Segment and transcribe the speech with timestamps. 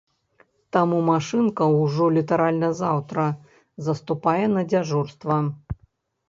[0.75, 3.27] Таму, машынка ўжо літаральна заўтра
[3.89, 5.39] заступае на дзяжурства.